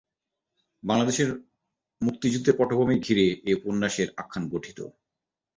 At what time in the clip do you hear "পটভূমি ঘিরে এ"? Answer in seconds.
2.57-3.51